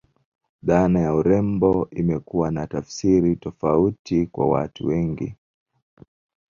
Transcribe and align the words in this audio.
Dhana 0.67 0.99
ya 0.99 1.13
urembo 1.15 1.89
imekuwa 1.91 2.51
na 2.51 2.67
tafsiri 2.67 3.35
tofauti 3.35 4.27
kwa 4.27 4.49
watu 4.49 4.87
wengi 4.87 5.35